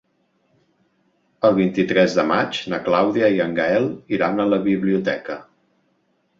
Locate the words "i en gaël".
3.37-3.89